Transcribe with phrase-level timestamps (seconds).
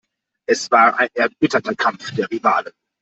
[0.49, 2.73] Es war ein erbitterter Kampf der Rivalen.